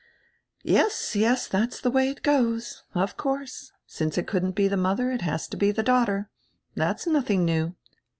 "Yes, 0.63 1.15
yes, 1.15 1.47
tiiat's 1.49 1.79
die 1.83 1.89
way 1.89 2.09
it 2.09 2.23
goes. 2.23 2.81
Of 2.95 3.17
course. 3.17 3.71
Since 3.85 4.17
it 4.17 4.25
couldn't 4.25 4.53
be 4.55 4.67
die 4.67 4.75
mother, 4.75 5.11
it 5.11 5.21
has 5.21 5.47
to 5.49 5.57
be 5.57 5.71
die 5.71 5.83
daughter. 5.83 6.31
That's 6.73 7.05
nodiing 7.05 7.41
new. 7.45 7.75